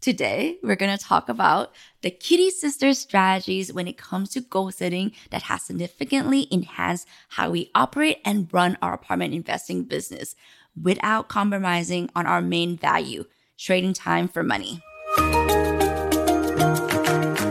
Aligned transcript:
Today, 0.00 0.58
we're 0.62 0.76
going 0.76 0.96
to 0.96 1.04
talk 1.04 1.28
about 1.28 1.74
the 2.02 2.10
Kitti 2.12 2.50
Sisters 2.50 3.00
strategies 3.00 3.72
when 3.72 3.88
it 3.88 3.98
comes 3.98 4.30
to 4.30 4.40
goal 4.40 4.70
setting 4.70 5.10
that 5.30 5.42
has 5.42 5.62
significantly 5.62 6.46
enhanced 6.52 7.08
how 7.30 7.50
we 7.50 7.72
operate 7.74 8.18
and 8.24 8.48
run 8.52 8.78
our 8.80 8.94
apartment 8.94 9.34
investing 9.34 9.82
business 9.82 10.36
without 10.80 11.28
compromising 11.28 12.08
on 12.14 12.26
our 12.26 12.40
main 12.40 12.76
value, 12.76 13.24
trading 13.58 13.92
time 13.92 14.28
for 14.28 14.44
money. 14.44 14.80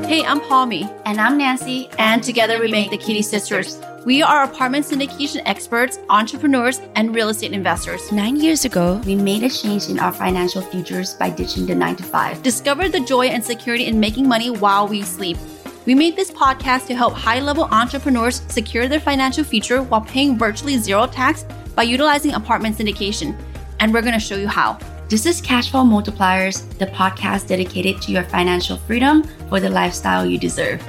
Hey, 0.07 0.23
I'm 0.23 0.39
Palmy. 0.39 0.89
And 1.03 1.19
I'm 1.19 1.37
Nancy. 1.37 1.89
And 1.99 2.23
together 2.23 2.61
we 2.61 2.71
make 2.71 2.91
the 2.91 2.97
Kitti 2.97 3.21
Sisters. 3.21 3.77
We 4.05 4.23
are 4.23 4.43
apartment 4.43 4.85
syndication 4.85 5.41
experts, 5.45 5.99
entrepreneurs, 6.09 6.79
and 6.95 7.13
real 7.13 7.27
estate 7.27 7.51
investors. 7.51 8.09
Nine 8.09 8.37
years 8.37 8.63
ago, 8.63 9.01
we 9.05 9.15
made 9.15 9.43
a 9.43 9.49
change 9.49 9.89
in 9.89 9.99
our 9.99 10.13
financial 10.13 10.61
futures 10.61 11.13
by 11.15 11.29
ditching 11.29 11.65
the 11.65 11.75
nine 11.75 11.97
to 11.97 12.05
five. 12.05 12.41
Discovered 12.41 12.93
the 12.93 13.01
joy 13.01 13.25
and 13.25 13.43
security 13.43 13.87
in 13.87 13.99
making 13.99 14.29
money 14.29 14.49
while 14.49 14.87
we 14.87 15.01
sleep. 15.01 15.37
We 15.85 15.93
made 15.93 16.15
this 16.15 16.31
podcast 16.31 16.87
to 16.87 16.95
help 16.95 17.11
high 17.11 17.41
level 17.41 17.65
entrepreneurs 17.65 18.43
secure 18.47 18.87
their 18.87 19.01
financial 19.01 19.43
future 19.43 19.83
while 19.83 19.99
paying 19.99 20.37
virtually 20.37 20.77
zero 20.77 21.07
tax 21.07 21.43
by 21.75 21.83
utilizing 21.83 22.33
apartment 22.33 22.77
syndication. 22.77 23.37
And 23.81 23.93
we're 23.93 24.03
going 24.03 24.13
to 24.13 24.21
show 24.21 24.37
you 24.37 24.47
how. 24.47 24.79
This 25.09 25.25
is 25.25 25.41
Cashflow 25.41 25.87
Multipliers, 25.87 26.67
the 26.79 26.87
podcast 26.87 27.47
dedicated 27.47 28.01
to 28.01 28.11
your 28.11 28.23
financial 28.25 28.75
freedom 28.75 29.23
for 29.47 29.61
the 29.61 29.69
lifestyle 29.69 30.25
you 30.25 30.37
deserve. 30.37 30.83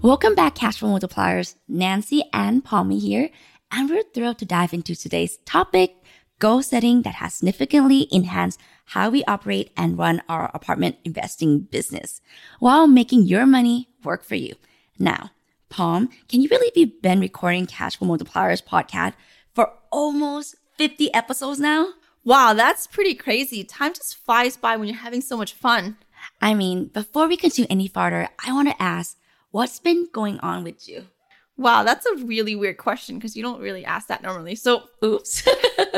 Welcome 0.00 0.36
back, 0.36 0.54
Cashflow 0.54 0.96
Multipliers. 0.96 1.56
Nancy 1.66 2.22
and 2.32 2.64
Palmy 2.64 3.00
here, 3.00 3.30
and 3.72 3.90
we're 3.90 4.04
thrilled 4.14 4.38
to 4.38 4.44
dive 4.44 4.72
into 4.72 4.94
today's 4.94 5.38
topic 5.38 5.96
goal 6.38 6.62
setting 6.62 7.02
that 7.02 7.16
has 7.16 7.34
significantly 7.34 8.06
enhanced 8.12 8.60
how 8.84 9.10
we 9.10 9.24
operate 9.24 9.72
and 9.76 9.98
run 9.98 10.22
our 10.28 10.52
apartment 10.54 10.94
investing 11.04 11.62
business 11.62 12.20
while 12.60 12.86
making 12.86 13.22
your 13.22 13.44
money 13.44 13.88
work 14.04 14.22
for 14.22 14.36
you. 14.36 14.54
Now, 15.00 15.32
Palm, 15.68 16.10
can 16.28 16.42
you 16.42 16.48
really 16.48 16.70
you've 16.76 17.02
been 17.02 17.18
recording 17.18 17.66
Cashflow 17.66 18.06
Multipliers 18.06 18.62
podcast 18.62 19.14
for 19.52 19.72
almost 19.90 20.54
50 20.78 21.12
episodes 21.12 21.58
now? 21.58 21.88
Wow, 22.24 22.54
that's 22.54 22.86
pretty 22.86 23.14
crazy. 23.14 23.64
Time 23.64 23.92
just 23.92 24.16
flies 24.16 24.56
by 24.56 24.76
when 24.76 24.88
you're 24.88 24.96
having 24.96 25.20
so 25.20 25.36
much 25.36 25.52
fun. 25.52 25.98
I 26.40 26.54
mean, 26.54 26.86
before 26.86 27.28
we 27.28 27.36
continue 27.36 27.66
any 27.68 27.86
farther, 27.86 28.28
I 28.44 28.52
want 28.52 28.68
to 28.68 28.82
ask 28.82 29.18
What's 29.54 29.78
been 29.78 30.08
going 30.12 30.40
on 30.40 30.64
with 30.64 30.88
you? 30.88 31.04
Wow, 31.56 31.84
that's 31.84 32.04
a 32.06 32.16
really 32.16 32.56
weird 32.56 32.76
question 32.76 33.18
because 33.18 33.36
you 33.36 33.42
don't 33.44 33.60
really 33.60 33.84
ask 33.84 34.08
that 34.08 34.20
normally. 34.20 34.56
So, 34.56 34.82
oops. 35.04 35.46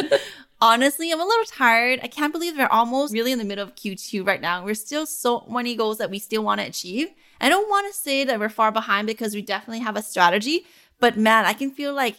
Honestly, 0.60 1.10
I'm 1.10 1.22
a 1.22 1.24
little 1.24 1.46
tired. 1.46 2.00
I 2.02 2.08
can't 2.08 2.34
believe 2.34 2.58
we're 2.58 2.66
almost 2.66 3.14
really 3.14 3.32
in 3.32 3.38
the 3.38 3.46
middle 3.46 3.64
of 3.64 3.74
Q2 3.74 4.26
right 4.26 4.42
now. 4.42 4.62
We're 4.62 4.74
still 4.74 5.06
so 5.06 5.46
many 5.48 5.74
goals 5.74 5.96
that 5.96 6.10
we 6.10 6.18
still 6.18 6.44
want 6.44 6.60
to 6.60 6.66
achieve. 6.66 7.08
I 7.40 7.48
don't 7.48 7.66
want 7.70 7.90
to 7.90 7.98
say 7.98 8.24
that 8.24 8.38
we're 8.38 8.50
far 8.50 8.70
behind 8.70 9.06
because 9.06 9.34
we 9.34 9.40
definitely 9.40 9.80
have 9.80 9.96
a 9.96 10.02
strategy, 10.02 10.66
but 11.00 11.16
man, 11.16 11.46
I 11.46 11.54
can 11.54 11.70
feel 11.70 11.94
like 11.94 12.16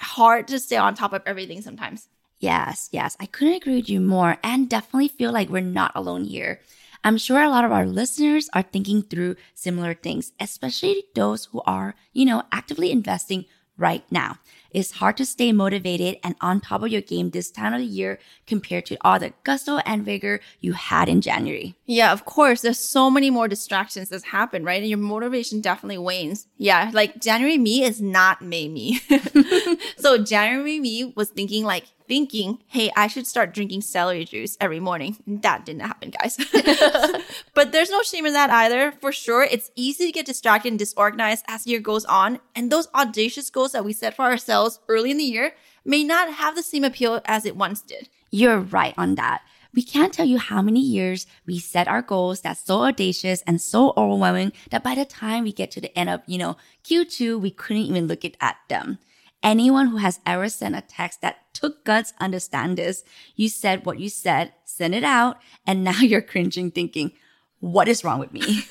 hard 0.00 0.48
to 0.48 0.58
stay 0.58 0.76
on 0.76 0.96
top 0.96 1.12
of 1.12 1.22
everything 1.24 1.62
sometimes. 1.62 2.08
Yes, 2.40 2.88
yes, 2.90 3.18
I 3.20 3.26
couldn't 3.26 3.54
agree 3.54 3.76
with 3.76 3.90
you 3.90 4.00
more 4.00 4.38
and 4.42 4.68
definitely 4.68 5.08
feel 5.08 5.30
like 5.30 5.50
we're 5.50 5.60
not 5.60 5.92
alone 5.94 6.24
here. 6.24 6.60
I'm 7.04 7.18
sure 7.18 7.42
a 7.42 7.50
lot 7.50 7.64
of 7.66 7.72
our 7.72 7.86
listeners 7.86 8.48
are 8.54 8.62
thinking 8.62 9.02
through 9.02 9.36
similar 9.54 9.92
things, 9.94 10.32
especially 10.40 11.04
those 11.14 11.46
who 11.46 11.60
are, 11.66 11.94
you 12.12 12.24
know, 12.24 12.42
actively 12.50 12.90
investing 12.90 13.44
right 13.76 14.04
now. 14.10 14.38
It's 14.70 14.92
hard 14.92 15.16
to 15.16 15.26
stay 15.26 15.52
motivated 15.52 16.18
and 16.22 16.36
on 16.40 16.60
top 16.60 16.82
of 16.82 16.88
your 16.88 17.00
game 17.00 17.30
this 17.30 17.50
time 17.50 17.72
of 17.72 17.80
the 17.80 17.86
year 17.86 18.18
compared 18.46 18.86
to 18.86 18.96
all 19.00 19.18
the 19.18 19.32
gusto 19.42 19.78
and 19.78 20.04
vigor 20.04 20.40
you 20.60 20.74
had 20.74 21.08
in 21.08 21.20
January. 21.20 21.74
Yeah, 21.86 22.12
of 22.12 22.24
course. 22.24 22.60
There's 22.60 22.78
so 22.78 23.10
many 23.10 23.30
more 23.30 23.48
distractions 23.48 24.10
that 24.10 24.22
happen, 24.24 24.64
right? 24.64 24.80
And 24.80 24.88
your 24.88 24.98
motivation 24.98 25.60
definitely 25.60 25.98
wanes. 25.98 26.46
Yeah, 26.56 26.90
like 26.92 27.20
January 27.20 27.58
me 27.58 27.82
is 27.82 28.00
not 28.00 28.42
May 28.42 28.68
me. 28.68 29.00
so 29.96 30.22
January 30.22 30.78
me 30.78 31.12
was 31.16 31.30
thinking 31.30 31.64
like, 31.64 31.86
thinking, 32.10 32.58
hey, 32.66 32.90
I 32.96 33.06
should 33.06 33.24
start 33.24 33.54
drinking 33.54 33.82
celery 33.82 34.24
juice 34.24 34.56
every 34.60 34.80
morning. 34.80 35.22
That 35.28 35.64
didn't 35.64 35.82
happen, 35.82 36.10
guys. 36.10 36.36
but 37.54 37.70
there's 37.70 37.88
no 37.88 38.02
shame 38.02 38.26
in 38.26 38.32
that 38.32 38.50
either. 38.50 38.90
For 38.90 39.12
sure, 39.12 39.44
it's 39.44 39.70
easy 39.76 40.06
to 40.06 40.12
get 40.12 40.26
distracted 40.26 40.70
and 40.70 40.78
disorganized 40.78 41.44
as 41.46 41.62
the 41.62 41.70
year 41.70 41.78
goes 41.78 42.04
on. 42.06 42.40
And 42.56 42.68
those 42.68 42.88
audacious 42.96 43.48
goals 43.48 43.70
that 43.72 43.84
we 43.84 43.92
set 43.92 44.16
for 44.16 44.24
ourselves 44.24 44.80
early 44.88 45.12
in 45.12 45.18
the 45.18 45.22
year 45.22 45.52
may 45.84 46.02
not 46.02 46.32
have 46.32 46.56
the 46.56 46.64
same 46.64 46.82
appeal 46.82 47.20
as 47.26 47.46
it 47.46 47.54
once 47.54 47.80
did. 47.80 48.08
You're 48.32 48.58
right 48.58 48.94
on 48.98 49.14
that. 49.14 49.42
We 49.72 49.84
can't 49.84 50.12
tell 50.12 50.26
you 50.26 50.38
how 50.38 50.62
many 50.62 50.80
years 50.80 51.28
we 51.46 51.60
set 51.60 51.86
our 51.86 52.02
goals 52.02 52.40
that's 52.40 52.64
so 52.64 52.80
audacious 52.82 53.42
and 53.46 53.62
so 53.62 53.94
overwhelming 53.96 54.52
that 54.70 54.82
by 54.82 54.96
the 54.96 55.04
time 55.04 55.44
we 55.44 55.52
get 55.52 55.70
to 55.70 55.80
the 55.80 55.96
end 55.96 56.10
of, 56.10 56.22
you 56.26 56.38
know, 56.38 56.56
Q2, 56.82 57.40
we 57.40 57.52
couldn't 57.52 57.84
even 57.84 58.08
look 58.08 58.24
at 58.24 58.56
them. 58.68 58.98
Anyone 59.42 59.88
who 59.88 59.96
has 59.98 60.20
ever 60.26 60.48
sent 60.48 60.76
a 60.76 60.82
text 60.82 61.22
that 61.22 61.38
took 61.54 61.84
guts 61.84 62.12
understand 62.20 62.76
this. 62.76 63.04
You 63.36 63.48
said 63.48 63.86
what 63.86 63.98
you 63.98 64.08
said, 64.08 64.52
send 64.64 64.94
it 64.94 65.04
out, 65.04 65.38
and 65.66 65.84
now 65.90 66.00
you're 66.00 66.22
cringing 66.22 66.70
thinking, 66.70 67.12
what 67.60 67.88
is 67.88 68.04
wrong 68.04 68.20
with 68.20 68.32
me? 68.32 68.62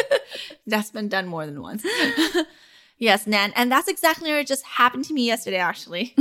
that's 0.66 0.90
been 0.90 1.08
done 1.08 1.26
more 1.26 1.46
than 1.46 1.60
once. 1.60 1.84
yes, 2.98 3.26
Nan. 3.26 3.52
And 3.56 3.70
that's 3.70 3.88
exactly 3.88 4.30
what 4.30 4.46
just 4.46 4.64
happened 4.64 5.04
to 5.06 5.14
me 5.14 5.26
yesterday, 5.26 5.56
actually. 5.56 6.14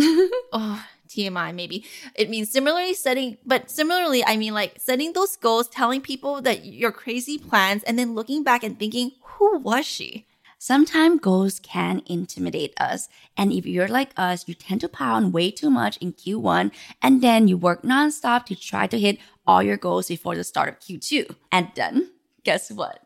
oh, 0.51 0.83
TMI, 1.07 1.53
maybe. 1.53 1.85
It 2.15 2.29
means 2.29 2.51
similarly 2.51 2.93
setting, 2.93 3.37
but 3.45 3.69
similarly, 3.69 4.23
I 4.25 4.37
mean 4.37 4.53
like 4.53 4.79
setting 4.79 5.13
those 5.13 5.35
goals, 5.35 5.67
telling 5.67 6.01
people 6.01 6.41
that 6.41 6.65
your 6.65 6.91
crazy 6.91 7.37
plans, 7.37 7.83
and 7.83 7.97
then 7.97 8.15
looking 8.15 8.43
back 8.43 8.63
and 8.63 8.77
thinking, 8.77 9.11
who 9.21 9.59
was 9.59 9.85
she? 9.85 10.26
Sometimes 10.57 11.21
goals 11.21 11.59
can 11.59 12.01
intimidate 12.07 12.73
us. 12.79 13.09
And 13.37 13.53
if 13.53 13.65
you're 13.65 13.87
like 13.87 14.11
us, 14.17 14.47
you 14.47 14.55
tend 14.55 14.81
to 14.81 14.89
pile 14.89 15.15
on 15.15 15.31
way 15.31 15.51
too 15.51 15.69
much 15.69 15.97
in 15.97 16.13
Q1 16.13 16.71
and 17.01 17.21
then 17.21 17.47
you 17.47 17.57
work 17.57 17.83
nonstop 17.83 18.45
to 18.47 18.55
try 18.55 18.87
to 18.87 18.99
hit 18.99 19.19
all 19.45 19.61
your 19.61 19.77
goals 19.77 20.07
before 20.07 20.35
the 20.35 20.43
start 20.43 20.69
of 20.69 20.79
Q2. 20.79 21.35
And 21.51 21.69
then 21.75 22.11
guess 22.43 22.71
what? 22.71 23.03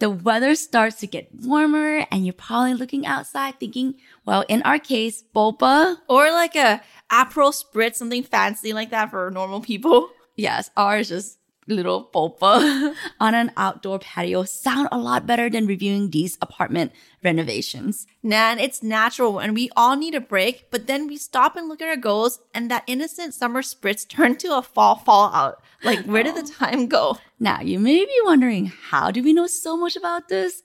The 0.00 0.10
weather 0.10 0.54
starts 0.54 0.96
to 1.00 1.06
get 1.06 1.28
warmer 1.34 2.06
and 2.10 2.24
you're 2.24 2.32
probably 2.32 2.74
looking 2.74 3.06
outside 3.06 3.60
thinking, 3.60 3.94
well, 4.24 4.44
in 4.48 4.62
our 4.62 4.78
case, 4.78 5.22
boba. 5.34 5.98
Or 6.08 6.30
like 6.32 6.56
a 6.56 6.82
Aperol 7.12 7.54
Spritz, 7.54 7.96
something 7.96 8.22
fancy 8.22 8.72
like 8.72 8.90
that 8.90 9.10
for 9.10 9.30
normal 9.30 9.60
people. 9.60 10.10
Yes, 10.40 10.70
ours 10.76 11.08
just 11.08 11.37
little 11.68 12.10
boba 12.12 12.94
on 13.20 13.34
an 13.34 13.52
outdoor 13.56 13.98
patio 13.98 14.44
sound 14.44 14.88
a 14.90 14.98
lot 14.98 15.26
better 15.26 15.48
than 15.50 15.66
reviewing 15.66 16.10
these 16.10 16.38
apartment 16.40 16.92
renovations. 17.22 18.06
Nan, 18.22 18.58
it's 18.58 18.82
natural 18.82 19.38
and 19.38 19.54
we 19.54 19.70
all 19.76 19.96
need 19.96 20.14
a 20.14 20.20
break, 20.20 20.70
but 20.70 20.86
then 20.86 21.06
we 21.06 21.16
stop 21.16 21.56
and 21.56 21.68
look 21.68 21.82
at 21.82 21.88
our 21.88 21.96
goals 21.96 22.40
and 22.54 22.70
that 22.70 22.84
innocent 22.86 23.34
summer 23.34 23.62
spritz 23.62 24.08
turned 24.08 24.40
to 24.40 24.56
a 24.56 24.62
fall 24.62 24.96
fallout. 24.96 25.62
Like, 25.84 26.04
where 26.04 26.22
did 26.22 26.34
the 26.34 26.50
oh. 26.60 26.66
time 26.66 26.86
go? 26.86 27.18
Now, 27.38 27.60
you 27.60 27.78
may 27.78 28.04
be 28.04 28.20
wondering, 28.24 28.66
how 28.66 29.10
do 29.10 29.22
we 29.22 29.32
know 29.32 29.46
so 29.46 29.76
much 29.76 29.96
about 29.96 30.28
this? 30.28 30.62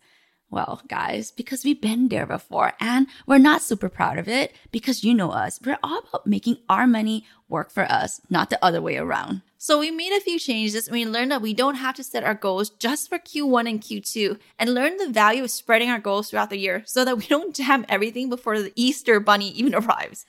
Well, 0.54 0.84
guys, 0.88 1.32
because 1.32 1.66
we've 1.66 1.82
been 1.82 2.10
there 2.10 2.28
before 2.28 2.74
and 2.80 3.08
we're 3.26 3.40
not 3.40 3.64
super 3.64 3.90
proud 3.90 4.20
of 4.20 4.28
it 4.28 4.54
because 4.72 5.04
you 5.04 5.12
know 5.16 5.32
us. 5.32 5.60
We're 5.66 5.80
all 5.82 6.04
about 6.08 6.28
making 6.28 6.58
our 6.70 6.86
money 6.86 7.26
work 7.50 7.72
for 7.72 7.92
us, 7.92 8.22
not 8.30 8.52
the 8.52 8.64
other 8.64 8.80
way 8.80 8.98
around. 8.98 9.42
So 9.58 9.80
we 9.80 9.90
made 9.90 10.12
a 10.14 10.22
few 10.22 10.38
changes 10.38 10.88
and 10.88 10.94
we 10.94 11.08
learned 11.08 11.32
that 11.32 11.42
we 11.42 11.56
don't 11.56 11.76
have 11.76 11.96
to 11.96 12.04
set 12.04 12.24
our 12.24 12.36
goals 12.36 12.70
just 12.70 13.10
for 13.10 13.18
Q1 13.18 13.68
and 13.68 13.82
Q2 13.82 14.38
and 14.60 14.76
learn 14.76 14.98
the 14.98 15.10
value 15.10 15.44
of 15.44 15.50
spreading 15.50 15.90
our 15.90 16.00
goals 16.00 16.30
throughout 16.30 16.52
the 16.52 16.60
year 16.60 16.84
so 16.86 17.04
that 17.04 17.18
we 17.18 17.26
don't 17.26 17.56
jam 17.60 17.84
everything 17.90 18.30
before 18.30 18.62
the 18.62 18.74
Easter 18.76 19.20
bunny 19.20 19.50
even 19.54 19.74
arrives. 19.84 20.28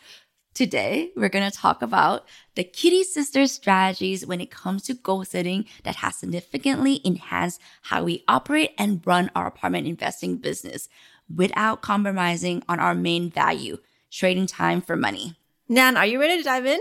Today, 0.54 1.10
we're 1.16 1.28
going 1.28 1.50
to 1.50 1.56
talk 1.56 1.82
about 1.82 2.28
the 2.54 2.62
Kitti 2.62 3.02
Sisters 3.02 3.50
strategies 3.50 4.24
when 4.24 4.40
it 4.40 4.52
comes 4.52 4.84
to 4.84 4.94
goal 4.94 5.24
setting 5.24 5.64
that 5.82 5.96
has 5.96 6.14
significantly 6.14 7.00
enhanced 7.02 7.60
how 7.82 8.04
we 8.04 8.22
operate 8.28 8.70
and 8.78 9.04
run 9.04 9.32
our 9.34 9.48
apartment 9.48 9.88
investing 9.88 10.36
business 10.36 10.88
without 11.34 11.82
compromising 11.82 12.62
on 12.68 12.78
our 12.78 12.94
main 12.94 13.30
value, 13.30 13.78
trading 14.12 14.46
time 14.46 14.80
for 14.80 14.94
money. 14.94 15.36
Nan, 15.68 15.96
are 15.96 16.06
you 16.06 16.20
ready 16.20 16.36
to 16.36 16.44
dive 16.44 16.66
in? 16.66 16.78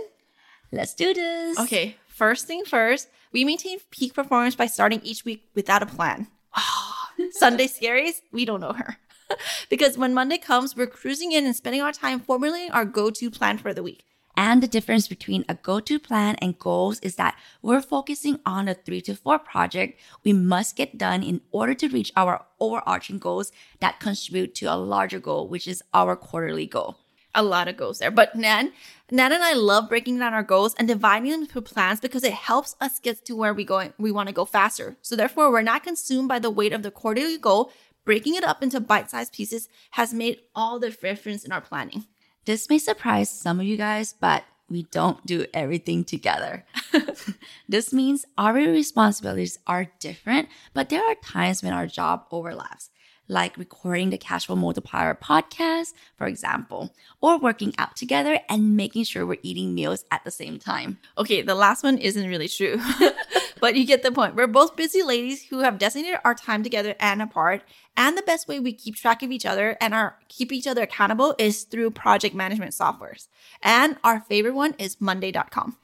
Let's 0.71 0.93
do 0.93 1.11
this. 1.11 1.57
Okay, 1.57 1.95
first 2.05 2.45
thing 2.45 2.65
first, 2.65 3.09
We 3.31 3.43
maintain 3.43 3.79
peak 3.89 4.13
performance 4.13 4.53
by 4.55 4.67
starting 4.67 5.01
each 5.03 5.25
week 5.25 5.49
without 5.55 5.81
a 5.81 5.87
plan. 5.87 6.27
Sunday 7.31 7.65
scaries, 7.65 8.21
we 8.31 8.45
don't 8.45 8.61
know 8.61 8.73
her. 8.73 8.97
because 9.69 9.97
when 9.97 10.13
Monday 10.13 10.38
comes, 10.38 10.75
we're 10.75 10.88
cruising 10.88 11.31
in 11.31 11.45
and 11.45 11.56
spending 11.56 11.81
our 11.81 11.91
time 11.91 12.19
formulating 12.19 12.71
our 12.71 12.85
go 12.85 13.09
to 13.09 13.31
plan 13.31 13.57
for 13.57 13.74
the 13.74 13.83
week. 13.83 14.06
And 14.35 14.63
the 14.63 14.68
difference 14.68 15.07
between 15.07 15.45
a 15.47 15.53
go 15.53 15.80
to 15.81 16.00
plan 16.00 16.35
and 16.41 16.57
goals 16.57 17.00
is 17.01 17.15
that 17.18 17.38
we're 17.62 17.81
focusing 17.81 18.39
on 18.45 18.68
a 18.68 18.74
three 18.74 19.01
to 19.01 19.15
four 19.15 19.38
project 19.38 20.00
we 20.24 20.33
must 20.33 20.75
get 20.75 20.97
done 20.97 21.21
in 21.21 21.41
order 21.51 21.75
to 21.75 21.88
reach 21.88 22.12
our 22.15 22.45
overarching 22.59 23.19
goals 23.19 23.51
that 23.80 24.00
contribute 24.00 24.56
to 24.56 24.65
a 24.65 24.75
larger 24.75 25.19
goal, 25.19 25.47
which 25.47 25.68
is 25.68 25.83
our 25.94 26.15
quarterly 26.15 26.65
goal. 26.65 26.97
A 27.35 27.44
lot 27.44 27.68
of 27.68 27.77
goals 27.77 28.00
there. 28.00 28.12
But 28.12 28.35
Nan, 28.35 28.74
Nan 29.12 29.31
and 29.31 29.44
I 29.44 29.53
love 29.53 29.89
breaking 29.89 30.19
down 30.19 30.33
our 30.33 30.44
goals 30.44 30.75
and 30.75 30.88
dividing 30.88 31.31
them 31.31 31.41
into 31.41 31.62
plans 31.62 32.00
because 32.00 32.24
it 32.24 32.33
helps 32.33 32.75
us 32.80 33.00
get 33.00 33.25
to 33.25 33.35
where 33.35 33.53
we 33.53 33.63
going 33.63 33.94
we 33.97 34.12
want 34.12 34.30
to 34.30 34.33
go 34.33 34.45
faster. 34.45 34.97
So 35.01 35.15
therefore 35.15 35.51
we're 35.51 35.63
not 35.63 35.83
consumed 35.83 36.27
by 36.27 36.39
the 36.39 36.51
weight 36.51 36.74
of 36.74 36.83
the 36.83 36.91
quarterly 36.91 37.38
goal. 37.38 37.71
Breaking 38.05 38.35
it 38.35 38.44
up 38.44 38.61
into 38.61 38.79
bite-sized 38.79 39.33
pieces 39.33 39.69
has 39.91 40.13
made 40.13 40.41
all 40.53 40.79
the 40.79 40.89
difference 40.89 41.45
in 41.45 41.51
our 41.51 41.61
planning. 41.61 42.05
This 42.45 42.69
may 42.69 42.77
surprise 42.77 43.29
some 43.29 43.59
of 43.59 43.65
you 43.65 43.77
guys, 43.77 44.13
but 44.19 44.44
we 44.69 44.83
don't 44.83 45.25
do 45.25 45.45
everything 45.53 46.03
together. 46.03 46.65
this 47.69 47.94
means 47.94 48.25
our 48.38 48.53
responsibilities 48.53 49.59
are 49.67 49.91
different, 50.00 50.50
but 50.73 50.89
there 50.89 51.01
are 51.01 51.15
times 51.15 51.63
when 51.63 51.73
our 51.73 51.88
job 51.88 52.25
overlaps, 52.31 52.89
like 53.27 53.57
recording 53.57 54.09
the 54.09 54.17
Cashflow 54.17 54.57
Multiplier 54.57 55.15
podcast, 55.15 55.93
for 56.17 56.27
example, 56.27 56.93
or 57.21 57.39
working 57.39 57.73
out 57.77 57.95
together 57.95 58.39
and 58.49 58.75
making 58.75 59.05
sure 59.05 59.25
we're 59.25 59.37
eating 59.43 59.73
meals 59.73 60.05
at 60.11 60.23
the 60.23 60.31
same 60.31 60.59
time. 60.59 60.99
Okay, 61.17 61.41
the 61.41 61.55
last 61.55 61.83
one 61.83 61.97
isn't 61.97 62.27
really 62.27 62.47
true. 62.47 62.79
but 63.59 63.75
you 63.75 63.85
get 63.85 64.03
the 64.03 64.11
point. 64.11 64.35
We're 64.35 64.47
both 64.47 64.75
busy 64.75 65.03
ladies 65.03 65.45
who 65.45 65.59
have 65.59 65.77
designated 65.77 66.19
our 66.25 66.35
time 66.35 66.63
together 66.63 66.95
and 66.99 67.21
apart. 67.21 67.63
And 67.95 68.17
the 68.17 68.23
best 68.23 68.47
way 68.47 68.59
we 68.59 68.73
keep 68.73 68.95
track 68.95 69.23
of 69.23 69.31
each 69.31 69.45
other 69.45 69.77
and 69.79 69.93
our 69.93 70.17
keep 70.27 70.51
each 70.51 70.67
other 70.67 70.81
accountable 70.83 71.35
is 71.37 71.63
through 71.63 71.91
project 71.91 72.35
management 72.35 72.71
softwares. 72.71 73.27
And 73.61 73.97
our 74.03 74.19
favorite 74.19 74.55
one 74.55 74.75
is 74.77 74.99
Monday.com. 74.99 75.77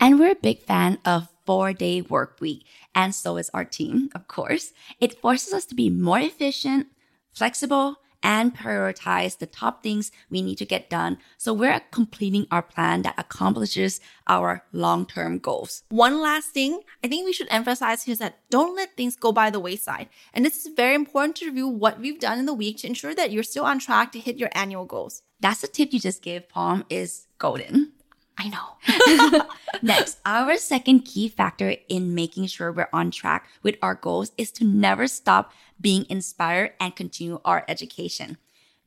And 0.00 0.18
we're 0.18 0.32
a 0.32 0.36
big 0.36 0.60
fan 0.60 0.98
of 1.04 1.28
four 1.46 1.72
day 1.72 2.02
work 2.02 2.38
week. 2.40 2.66
And 2.94 3.14
so 3.14 3.36
is 3.36 3.50
our 3.54 3.64
team, 3.64 4.10
of 4.14 4.28
course. 4.28 4.72
It 5.00 5.20
forces 5.20 5.52
us 5.52 5.64
to 5.66 5.74
be 5.74 5.88
more 5.88 6.18
efficient, 6.18 6.88
flexible, 7.32 7.96
and 8.22 8.56
prioritize 8.56 9.38
the 9.38 9.46
top 9.46 9.84
things 9.84 10.10
we 10.30 10.42
need 10.42 10.58
to 10.58 10.66
get 10.66 10.90
done 10.90 11.16
so 11.38 11.52
we're 11.52 11.80
completing 11.92 12.44
our 12.50 12.62
plan 12.62 13.02
that 13.02 13.14
accomplishes 13.16 14.00
our 14.26 14.64
long 14.72 15.06
term 15.06 15.38
goals. 15.38 15.84
One 15.90 16.20
last 16.20 16.50
thing 16.50 16.80
I 17.04 17.08
think 17.08 17.24
we 17.24 17.32
should 17.32 17.46
emphasize 17.50 18.08
is 18.08 18.18
that 18.18 18.40
don't 18.50 18.74
let 18.74 18.96
things 18.96 19.14
go 19.14 19.30
by 19.30 19.50
the 19.50 19.60
wayside. 19.60 20.08
And 20.34 20.44
this 20.44 20.66
is 20.66 20.74
very 20.74 20.94
important 20.94 21.36
to 21.36 21.46
review 21.46 21.68
what 21.68 22.00
we've 22.00 22.18
done 22.18 22.40
in 22.40 22.46
the 22.46 22.54
week 22.54 22.78
to 22.78 22.88
ensure 22.88 23.14
that 23.14 23.30
you're 23.30 23.44
still 23.44 23.64
on 23.64 23.78
track 23.78 24.10
to 24.12 24.18
hit 24.18 24.38
your 24.38 24.50
annual 24.52 24.86
goals. 24.86 25.22
That's 25.38 25.60
the 25.60 25.68
tip 25.68 25.92
you 25.92 26.00
just 26.00 26.22
gave, 26.22 26.48
Palm, 26.48 26.84
is 26.90 27.26
golden. 27.38 27.92
I 28.38 28.48
know. 28.48 29.40
Next, 29.82 30.18
our 30.26 30.56
second 30.56 31.00
key 31.00 31.28
factor 31.28 31.76
in 31.88 32.14
making 32.14 32.46
sure 32.46 32.70
we're 32.70 32.88
on 32.92 33.10
track 33.10 33.48
with 33.62 33.76
our 33.82 33.94
goals 33.94 34.32
is 34.36 34.50
to 34.52 34.64
never 34.64 35.08
stop 35.08 35.52
being 35.80 36.06
inspired 36.08 36.72
and 36.80 36.94
continue 36.94 37.40
our 37.44 37.64
education. 37.66 38.36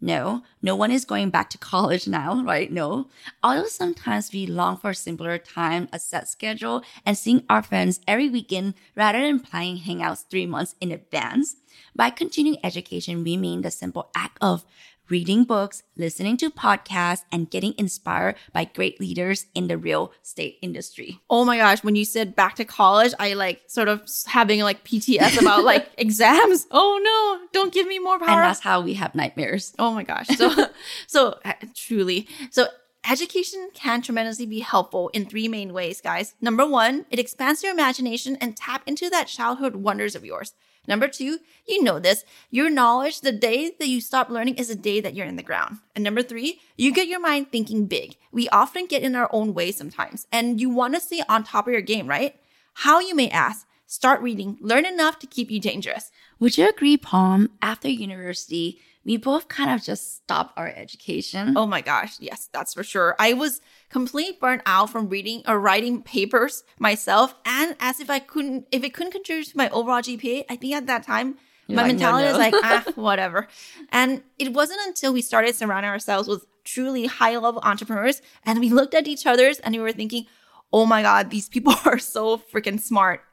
No, 0.02 0.44
no 0.62 0.76
one 0.76 0.92
is 0.92 1.04
going 1.04 1.30
back 1.30 1.50
to 1.50 1.58
college 1.72 2.08
now, 2.08 2.42
right? 2.44 2.72
No. 2.72 3.08
Although 3.44 3.66
sometimes 3.66 4.32
we 4.32 4.46
long 4.46 4.78
for 4.78 4.92
a 4.92 4.96
simpler 4.96 5.38
time, 5.38 5.90
a 5.92 6.00
set 6.00 6.28
schedule, 6.30 6.84
and 7.06 7.18
seeing 7.18 7.44
our 7.50 7.62
friends 7.62 8.00
every 8.08 8.30
weekend 8.30 8.76
rather 8.96 9.20
than 9.20 9.40
planning 9.40 9.80
hangouts 9.80 10.26
three 10.30 10.46
months 10.46 10.76
in 10.80 10.92
advance. 10.92 11.58
By 11.96 12.12
continuing 12.12 12.60
education, 12.64 13.24
we 13.24 13.36
mean 13.36 13.62
the 13.62 13.72
simple 13.72 14.10
act 14.16 14.38
of 14.42 14.64
reading 15.10 15.44
books, 15.44 15.84
listening 15.98 16.38
to 16.38 16.50
podcasts, 16.50 17.24
and 17.32 17.50
getting 17.50 17.74
inspired 17.78 18.36
by 18.54 18.66
great 18.66 19.00
leaders 19.00 19.48
in 19.54 19.68
the 19.68 19.78
real 19.78 20.12
estate 20.24 20.58
industry. 20.62 21.20
Oh 21.30 21.46
my 21.46 21.58
gosh, 21.58 21.84
when 21.84 21.96
you 21.96 22.06
said 22.06 22.36
back 22.36 22.56
to 22.56 22.66
college, 22.66 23.14
I 23.20 23.34
like 23.34 23.62
sort 23.68 23.88
of 23.88 24.02
having 24.26 24.62
like 24.62 24.84
PTS 24.84 25.42
about 25.42 25.64
like 25.64 25.90
exams. 25.98 26.68
Oh 26.72 27.00
no, 27.02 27.48
don't 27.54 27.74
give 27.74 27.88
me 27.88 28.00
more 28.00 28.20
power. 28.20 28.30
And 28.30 28.40
that's 28.40 28.60
how 28.62 28.82
we 28.82 28.94
have 28.96 29.16
nightmares. 29.16 29.74
Oh 29.80 29.94
my 29.94 30.04
gosh. 30.04 30.28
So, 30.28 30.52
so 31.08 31.40
uh, 31.46 31.54
truly. 31.76 32.28
So, 32.52 32.68
Education 33.10 33.70
can 33.74 34.02
tremendously 34.02 34.46
be 34.46 34.60
helpful 34.60 35.10
in 35.14 35.26
three 35.26 35.48
main 35.48 35.72
ways, 35.72 36.02
guys. 36.02 36.36
Number 36.42 36.68
one, 36.68 37.06
it 37.10 37.18
expands 37.18 37.64
your 37.64 37.72
imagination 37.72 38.36
and 38.42 38.58
tap 38.58 38.84
into 38.86 39.10
that 39.10 39.28
childhood 39.28 39.78
wonders 39.78 40.16
of 40.16 40.26
yours. 40.26 40.54
Number 40.88 41.08
two, 41.08 41.40
you 41.68 41.84
know 41.84 42.00
this. 42.00 42.26
Your 42.50 42.70
knowledge, 42.70 43.22
the 43.22 43.32
day 43.32 43.72
that 43.78 43.88
you 43.88 44.02
stop 44.02 44.30
learning 44.30 44.56
is 44.56 44.70
the 44.70 44.76
day 44.76 45.00
that 45.02 45.14
you're 45.14 45.28
in 45.28 45.36
the 45.36 45.44
ground. 45.44 45.78
And 45.96 46.04
number 46.04 46.24
three, 46.24 46.62
you 46.78 46.92
get 46.92 47.08
your 47.08 47.20
mind 47.20 47.52
thinking 47.52 47.86
big. 47.86 48.16
We 48.32 48.50
often 48.50 48.88
get 48.88 49.04
in 49.04 49.16
our 49.16 49.30
own 49.32 49.54
way 49.54 49.72
sometimes, 49.72 50.26
and 50.32 50.60
you 50.60 50.70
want 50.70 50.96
to 50.96 51.00
stay 51.00 51.22
on 51.30 51.44
top 51.44 51.68
of 51.68 51.74
your 51.74 51.82
game, 51.82 52.08
right? 52.08 52.36
How, 52.74 53.00
you 53.00 53.14
may 53.14 53.30
ask? 53.30 53.68
Start 53.92 54.22
reading, 54.22 54.56
learn 54.62 54.86
enough 54.86 55.18
to 55.18 55.26
keep 55.26 55.50
you 55.50 55.60
dangerous. 55.60 56.12
Would 56.40 56.60
you 56.60 56.70
agree, 56.70 56.96
Palm? 56.96 57.50
After 57.60 57.90
university, 57.90 58.80
we 59.04 59.18
both 59.18 59.48
kind 59.48 59.72
of 59.72 59.84
just 59.84 60.18
stopped 60.18 60.56
our 60.60 60.68
education. 60.68 61.58
Oh 61.58 61.66
my 61.66 61.82
gosh, 61.82 62.18
yes, 62.20 62.50
that's 62.54 62.76
for 62.76 62.84
sure. 62.84 63.16
I 63.18 63.34
was 63.34 63.62
completely 63.90 64.38
burnt 64.40 64.62
out 64.68 64.92
from 64.92 65.10
reading 65.10 65.42
or 65.48 65.60
writing 65.60 66.04
papers 66.04 66.64
myself, 66.78 67.34
and 67.44 67.76
as 67.80 68.00
if 68.00 68.12
I 68.12 68.20
couldn't, 68.20 68.68
if 68.72 68.84
it 68.84 68.94
couldn't 68.94 69.14
contribute 69.14 69.48
to 69.48 69.58
my 69.58 69.70
overall 69.70 70.04
GPA, 70.04 70.46
I 70.48 70.56
think 70.56 70.76
at 70.76 70.86
that 70.86 71.02
time 71.02 71.38
You're 71.66 71.78
my 71.78 71.82
like, 71.82 71.94
mentality 71.94 72.26
no, 72.26 72.34
no. 72.34 72.38
was 72.38 72.52
like, 72.52 72.64
ah, 72.64 72.92
whatever. 72.94 73.48
And 73.92 74.22
it 74.38 74.54
wasn't 74.54 74.82
until 74.86 75.14
we 75.14 75.24
started 75.24 75.56
surrounding 75.56 75.90
ourselves 75.90 76.28
with 76.28 76.46
truly 76.64 77.08
high 77.08 77.36
level 77.40 77.60
entrepreneurs, 77.64 78.22
and 78.46 78.60
we 78.60 78.70
looked 78.70 78.94
at 78.94 79.08
each 79.08 79.26
other's 79.26 79.58
and 79.58 79.74
we 79.74 79.82
were 79.82 79.94
thinking, 79.94 80.28
oh 80.72 80.86
my 80.86 81.02
god, 81.02 81.32
these 81.32 81.50
people 81.50 81.74
are 81.86 81.98
so 81.98 82.38
freaking 82.38 82.80
smart. 82.80 83.24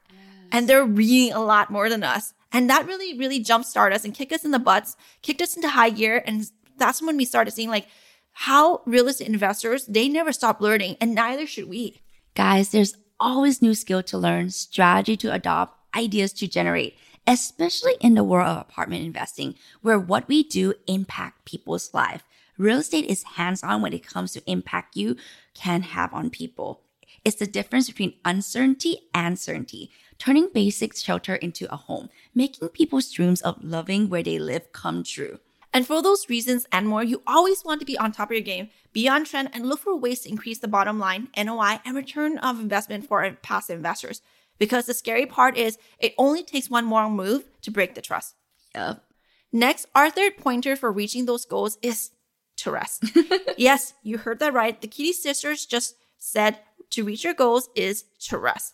And 0.51 0.67
they're 0.67 0.85
reading 0.85 1.33
a 1.33 1.43
lot 1.43 1.71
more 1.71 1.89
than 1.89 2.03
us. 2.03 2.33
And 2.51 2.69
that 2.69 2.87
really, 2.87 3.17
really 3.17 3.43
jumpstarted 3.43 3.93
us 3.93 4.05
and 4.05 4.13
kicked 4.13 4.31
us 4.31 4.45
in 4.45 4.51
the 4.51 4.59
butts, 4.59 4.95
kicked 5.21 5.41
us 5.41 5.55
into 5.55 5.69
high 5.69 5.89
gear. 5.89 6.23
And 6.25 6.49
that's 6.77 7.01
when 7.01 7.17
we 7.17 7.25
started 7.25 7.51
seeing 7.51 7.69
like 7.69 7.87
how 8.31 8.81
real 8.85 9.07
estate 9.07 9.27
investors, 9.27 9.85
they 9.85 10.07
never 10.07 10.31
stop 10.31 10.61
learning 10.61 10.95
and 11.01 11.13
neither 11.15 11.47
should 11.47 11.67
we. 11.67 12.01
Guys, 12.35 12.69
there's 12.69 12.95
always 13.19 13.61
new 13.61 13.73
skill 13.73 14.03
to 14.03 14.17
learn, 14.17 14.49
strategy 14.51 15.17
to 15.17 15.33
adopt, 15.33 15.75
ideas 15.95 16.31
to 16.33 16.47
generate, 16.47 16.95
especially 17.25 17.95
in 17.99 18.13
the 18.13 18.23
world 18.23 18.47
of 18.47 18.57
apartment 18.61 19.03
investing, 19.03 19.55
where 19.81 19.99
what 19.99 20.27
we 20.27 20.43
do 20.43 20.73
impact 20.85 21.45
people's 21.45 21.93
life. 21.93 22.23
Real 22.57 22.79
estate 22.79 23.05
is 23.05 23.23
hands-on 23.23 23.81
when 23.81 23.93
it 23.93 24.05
comes 24.05 24.33
to 24.33 24.49
impact 24.49 24.95
you 24.95 25.15
can 25.53 25.81
have 25.81 26.13
on 26.13 26.29
people. 26.29 26.81
It's 27.27 27.35
the 27.35 27.45
difference 27.45 27.87
between 27.87 28.13
uncertainty 28.23 29.09
and 29.13 29.37
certainty 29.37 29.91
turning 30.17 30.47
basic 30.53 30.95
shelter 30.95 31.35
into 31.35 31.69
a 31.69 31.75
home, 31.75 32.07
making 32.33 32.69
people's 32.69 33.11
dreams 33.11 33.41
of 33.41 33.61
loving 33.61 34.07
where 34.07 34.23
they 34.23 34.39
live 34.39 34.71
come 34.71 35.03
true. 35.03 35.39
And 35.73 35.85
for 35.85 36.01
those 36.01 36.29
reasons 36.29 36.67
and 36.71 36.87
more, 36.87 37.03
you 37.03 37.21
always 37.27 37.65
want 37.65 37.81
to 37.81 37.85
be 37.85 37.97
on 37.97 38.13
top 38.13 38.29
of 38.29 38.31
your 38.31 38.41
game, 38.41 38.69
be 38.93 39.09
on 39.09 39.25
trend, 39.25 39.49
and 39.51 39.67
look 39.67 39.81
for 39.81 39.93
ways 39.97 40.21
to 40.21 40.29
increase 40.29 40.59
the 40.59 40.69
bottom 40.69 40.99
line, 40.99 41.27
NOI, 41.35 41.81
and 41.83 41.97
return 41.97 42.37
of 42.37 42.61
investment 42.61 43.05
for 43.05 43.29
passive 43.41 43.75
investors. 43.75 44.21
Because 44.57 44.85
the 44.85 44.93
scary 44.93 45.25
part 45.25 45.57
is 45.57 45.77
it 45.99 46.15
only 46.17 46.43
takes 46.43 46.69
one 46.69 46.85
more 46.85 47.09
move 47.09 47.43
to 47.63 47.71
break 47.71 47.93
the 47.93 48.01
trust. 48.01 48.35
Yep. 48.73 49.03
Next, 49.51 49.85
our 49.93 50.09
third 50.09 50.37
pointer 50.37 50.77
for 50.77 50.93
reaching 50.93 51.25
those 51.25 51.43
goals 51.43 51.77
is 51.81 52.11
to 52.55 52.71
rest. 52.71 53.03
yes, 53.57 53.95
you 54.01 54.17
heard 54.17 54.39
that 54.39 54.53
right. 54.53 54.79
The 54.79 54.87
Kitti 54.87 55.11
sisters 55.11 55.65
just 55.65 55.95
said 56.17 56.59
to 56.91 57.03
reach 57.03 57.23
your 57.23 57.33
goals 57.33 57.69
is 57.75 58.05
to 58.27 58.37
rest. 58.37 58.73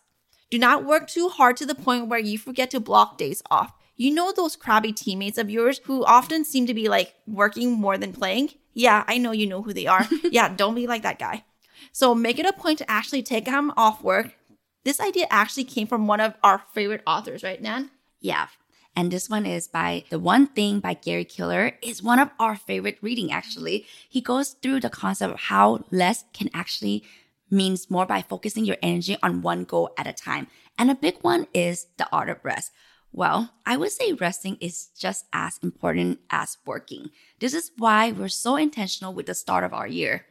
Do 0.50 0.60
not 0.60 0.86
work 0.86 1.08
too 1.08 1.29
hard 1.29 1.58
to 1.58 1.65
the 1.65 1.75
point 1.75 2.08
where 2.08 2.20
you 2.20 2.38
forget 2.38 2.70
to 2.72 2.79
block 2.79 3.17
days 3.17 3.41
off. 3.50 3.74
You 3.96 4.13
know 4.13 4.32
those 4.32 4.55
crabby 4.55 4.91
teammates 4.91 5.38
of 5.38 5.50
yours 5.50 5.82
who 5.86 6.03
often 6.05 6.46
seem 6.46 6.67
to 6.67 6.74
be 6.74 6.89
like 6.89 7.13
working 7.27 7.72
more 7.72 7.98
than 7.98 8.13
playing? 8.13 8.50
Yeah, 8.74 9.03
I 9.08 9.17
know 9.17 9.32
you 9.32 9.48
know 9.48 9.62
who 9.62 9.74
they 9.74 9.88
are. 9.88 10.08
yeah, 10.24 10.53
don't 10.53 10.75
be 10.75 10.88
like 10.88 11.03
that 11.03 11.20
guy. 11.20 11.43
So 11.91 12.15
make 12.15 12.39
it 12.39 12.46
a 12.46 12.53
point 12.53 12.79
to 12.79 12.89
actually 12.89 13.24
take 13.24 13.46
them 13.46 13.72
off 13.77 14.03
work. 14.03 14.36
This 14.84 15.00
idea 15.00 15.27
actually 15.29 15.63
came 15.63 15.88
from 15.88 16.08
one 16.08 16.20
of 16.20 16.34
our 16.43 16.63
favorite 16.74 17.03
authors, 17.08 17.43
right, 17.43 17.62
Nan? 17.62 17.91
Yeah. 18.20 18.48
And 18.96 19.12
this 19.12 19.29
one 19.29 19.46
is 19.46 19.67
by 19.67 20.03
The 20.10 20.20
One 20.20 20.48
Thing 20.48 20.79
by 20.79 20.93
Gary 20.93 21.25
Keller. 21.25 21.74
is 21.82 22.03
one 22.03 22.20
of 22.20 22.29
our 22.39 22.55
favorite 22.55 23.00
reading 23.01 23.32
actually. 23.32 23.86
He 24.08 24.22
goes 24.22 24.51
through 24.51 24.82
the 24.82 24.89
concept 24.89 25.34
of 25.34 25.39
how 25.39 25.86
less 25.89 26.25
can 26.34 26.50
actually 26.53 27.03
means 27.50 27.89
more 27.89 28.05
by 28.05 28.21
focusing 28.21 28.65
your 28.65 28.77
energy 28.81 29.17
on 29.21 29.41
one 29.41 29.63
goal 29.63 29.93
at 29.97 30.07
a 30.07 30.13
time. 30.13 30.47
And 30.77 30.89
a 30.89 30.95
big 30.95 31.17
one 31.21 31.47
is 31.53 31.88
the 31.97 32.07
art 32.12 32.29
of 32.29 32.43
rest. 32.43 32.71
Well, 33.12 33.51
I 33.63 33.77
would 33.77 33.91
say 33.91 34.13
resting 34.13 34.57
is 34.59 34.88
just 34.97 35.25
as 35.31 35.59
important 35.62 36.19
as 36.31 36.57
working. 36.65 37.12
This 37.39 37.53
is 37.53 37.71
why 37.77 38.12
we're 38.12 38.27
so 38.27 38.55
intentional 38.55 39.13
with 39.13 39.27
the 39.27 39.35
start 39.35 39.63
of 39.63 39.73
our 39.73 39.88
year. 39.88 40.25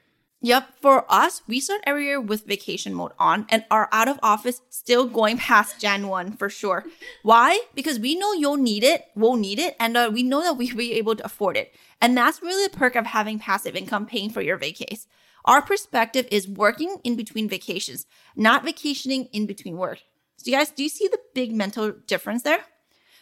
Yep, 0.45 0.71
for 0.81 1.05
us, 1.09 1.43
we 1.47 1.61
start 1.61 1.83
every 1.87 2.07
year 2.07 2.21
with 2.21 2.45
vacation 2.45 2.93
mode 2.93 3.13
on 3.17 3.47
and 3.49 3.65
are 3.71 3.89
out 3.93 4.09
of 4.09 4.19
office 4.25 4.61
still 4.71 5.07
going 5.07 5.39
past 5.39 5.81
Jan 5.81 6.09
1 6.09 6.33
for 6.33 6.51
sure. 6.51 6.85
Why? 7.23 7.61
Because 7.77 8.01
we 8.01 8.17
know 8.17 8.33
you'll 8.33 8.57
need 8.57 8.83
it, 8.83 9.05
we'll 9.15 9.37
need 9.37 9.61
it, 9.61 9.77
and 9.79 9.97
uh, 9.97 10.11
we 10.13 10.25
know 10.25 10.43
that 10.43 10.57
we'll 10.57 10.75
be 10.75 10.95
able 10.95 11.15
to 11.15 11.25
afford 11.25 11.57
it. 11.57 11.73
And 12.01 12.17
that's 12.17 12.43
really 12.43 12.67
the 12.67 12.77
perk 12.77 12.97
of 12.97 13.07
having 13.07 13.39
passive 13.39 13.77
income 13.77 14.05
paying 14.05 14.31
for 14.31 14.43
your 14.43 14.59
vacays. 14.59 15.07
Our 15.45 15.63
perspective 15.63 16.27
is 16.31 16.49
working 16.49 16.97
in 17.05 17.17
between 17.17 17.49
vacations, 17.49 18.07
not 18.37 18.65
vacationing 18.65 19.27
in 19.33 19.47
between 19.47 19.77
work. 19.77 20.01
So, 20.37 20.51
you 20.51 20.57
guys, 20.57 20.71
do 20.71 20.83
you 20.83 20.89
see 20.89 21.09
the 21.09 21.21
big 21.35 21.53
mental 21.53 21.93
difference 22.07 22.43
there? 22.43 22.65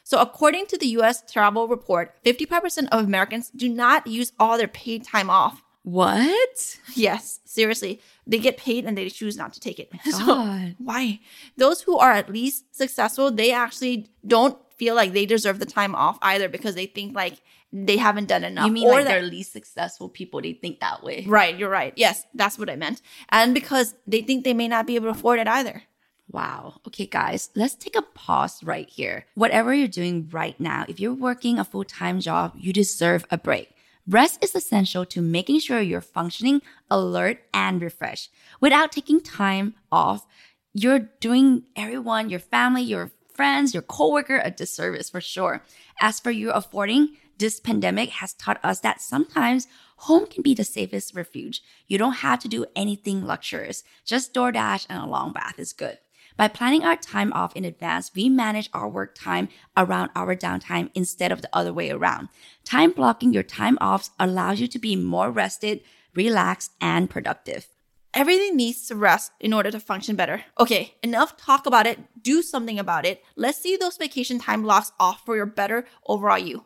So, 0.05 0.21
according 0.21 0.67
to 0.67 0.79
the 0.79 0.89
US 0.99 1.23
travel 1.31 1.69
report, 1.69 2.15
55% 2.25 2.89
of 2.91 3.05
Americans 3.05 3.50
do 3.50 3.69
not 3.69 4.07
use 4.07 4.33
all 4.39 4.59
their 4.59 4.69
paid 4.69 5.05
time 5.05 5.31
off. 5.31 5.62
What? 5.83 6.79
Yes, 6.95 7.41
seriously. 7.45 8.00
They 8.27 8.39
get 8.39 8.59
paid 8.59 8.85
and 8.85 8.97
they 8.97 9.09
choose 9.09 9.37
not 9.37 9.53
to 9.55 9.61
take 9.61 9.79
it. 9.79 9.91
So, 10.11 10.27
God. 10.27 10.75
why? 10.79 11.21
Those 11.57 11.83
who 11.83 11.99
are 11.99 12.12
at 12.12 12.31
least 12.31 12.75
successful, 12.75 13.31
they 13.31 13.53
actually 13.53 14.11
don't 14.27 14.59
feel 14.77 14.95
like 14.95 15.12
they 15.12 15.27
deserve 15.27 15.59
the 15.59 15.67
time 15.67 15.95
off 15.95 16.19
either 16.23 16.49
because 16.49 16.75
they 16.75 16.87
think 16.87 17.15
like 17.15 17.41
they 17.73 17.97
haven't 17.97 18.29
done 18.29 18.45
enough. 18.45 18.67
You 18.67 18.73
mean 18.73 18.89
or 18.89 18.93
like 18.93 19.05
that- 19.05 19.11
they're 19.11 19.23
least 19.23 19.53
successful 19.53 20.09
people? 20.09 20.41
They 20.41 20.53
think 20.55 20.81
that 20.81 21.03
way. 21.05 21.25
Right, 21.27 21.57
you're 21.57 21.71
right. 21.71 21.93
Yes, 21.97 22.25
that's 22.35 22.59
what 22.59 22.69
I 22.71 22.77
meant. 22.77 23.00
And 23.29 23.55
because 23.55 23.95
they 24.07 24.23
think 24.23 24.45
they 24.45 24.55
may 24.55 24.69
not 24.69 24.87
be 24.87 24.97
able 24.97 25.07
to 25.07 25.11
afford 25.19 25.39
it 25.39 25.49
either. 25.49 25.85
Wow. 26.33 26.81
Okay, 26.87 27.07
guys, 27.07 27.50
let's 27.57 27.75
take 27.75 27.97
a 27.97 28.03
pause 28.03 28.62
right 28.62 28.89
here. 28.89 29.27
Whatever 29.35 29.75
you're 29.75 29.89
doing 29.89 30.29
right 30.31 30.59
now, 30.61 30.85
if 30.89 31.00
you're 31.00 31.12
working 31.15 31.59
a 31.59 31.65
full 31.65 31.85
time 31.85 32.21
job, 32.21 32.53
you 32.57 32.73
deserve 32.73 33.25
a 33.31 33.39
break. 33.39 33.71
Rest 34.07 34.43
is 34.43 34.55
essential 34.55 35.05
to 35.07 35.21
making 35.21 35.61
sure 35.61 35.81
you're 35.81 36.00
functioning, 36.00 36.62
alert, 36.91 37.39
and 37.53 37.83
refreshed. 37.83 38.31
Without 38.61 38.93
taking 38.93 39.21
time 39.21 39.75
off, 39.93 40.27
you're 40.73 41.11
doing 41.21 41.65
everyone, 41.77 42.31
your 42.31 42.41
family, 42.41 42.83
your 42.83 43.11
friends, 43.35 43.75
your 43.75 43.83
coworker 43.83 44.41
a 44.43 44.50
disservice 44.50 45.11
for 45.11 45.21
sure. 45.21 45.62
As 46.00 46.21
for 46.21 46.31
you 46.31 46.50
affording, 46.50 47.17
this 47.40 47.59
pandemic 47.59 48.11
has 48.11 48.35
taught 48.35 48.62
us 48.62 48.80
that 48.80 49.00
sometimes 49.00 49.66
home 49.97 50.26
can 50.26 50.42
be 50.42 50.54
the 50.54 50.62
safest 50.62 51.14
refuge. 51.14 51.62
You 51.88 51.97
don't 51.97 52.18
have 52.18 52.38
to 52.40 52.49
do 52.49 52.66
anything 52.76 53.26
luxurious. 53.26 53.82
Just 54.04 54.35
DoorDash 54.35 54.87
and 54.90 55.02
a 55.02 55.06
long 55.06 55.32
bath 55.32 55.59
is 55.59 55.73
good. 55.73 55.99
By 56.37 56.49
planning 56.49 56.85
our 56.85 56.97
time 56.97 57.32
off 57.32 57.56
in 57.56 57.64
advance, 57.64 58.12
we 58.14 58.28
manage 58.28 58.70
our 58.73 58.88
work 58.88 59.14
time 59.14 59.49
around 59.76 60.11
our 60.14 60.37
downtime 60.37 60.90
instead 60.94 61.32
of 61.32 61.40
the 61.40 61.49
other 61.52 61.73
way 61.73 61.90
around. 61.90 62.28
Time 62.62 62.92
blocking 62.92 63.32
your 63.32 63.42
time 63.42 63.78
offs 63.80 64.11
allows 64.18 64.61
you 64.61 64.68
to 64.68 64.78
be 64.78 64.94
more 64.94 65.30
rested, 65.30 65.80
relaxed, 66.14 66.73
and 66.80 67.11
productive. 67.11 67.68
Everything 68.12 68.56
needs 68.56 68.87
to 68.88 68.97
rest 68.97 69.32
in 69.40 69.52
order 69.52 69.70
to 69.70 69.80
function 69.80 70.16
better. 70.16 70.44
Okay, 70.59 70.94
enough 71.02 71.37
talk 71.37 71.66
about 71.66 71.87
it. 71.87 71.99
Do 72.23 72.42
something 72.42 72.78
about 72.78 73.06
it. 73.06 73.23
Let's 73.37 73.59
see 73.59 73.76
those 73.76 73.97
vacation 73.97 74.38
time 74.38 74.62
blocks 74.62 74.92
off 75.00 75.25
for 75.25 75.37
your 75.37 75.47
better 75.47 75.87
overall 76.06 76.38
you. 76.38 76.64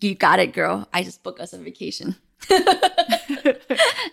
You 0.00 0.14
got 0.14 0.38
it, 0.38 0.52
girl. 0.52 0.88
I 0.92 1.02
just 1.02 1.22
booked 1.22 1.40
us 1.40 1.52
a 1.52 1.58
vacation. 1.58 2.16